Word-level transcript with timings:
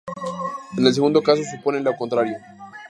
En 0.79 0.83
el 0.83 0.95
segundo 0.95 1.21
caso 1.21 1.43
supone 1.43 1.79
lo 1.79 1.95
contrario. 1.95 2.37